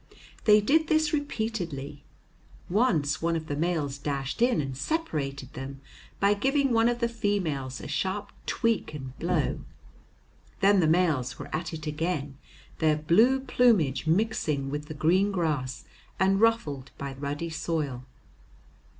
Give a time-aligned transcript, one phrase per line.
[0.45, 2.01] They did this repeatedly;
[2.71, 5.79] once one of the males dashed in and separated them,
[6.19, 9.59] by giving one of the females a sharp tweak and blow.
[10.59, 12.39] Then the males were at it again,
[12.79, 15.85] their blue plumage mixing with the green grass
[16.19, 18.03] and ruffled by the ruddy soil.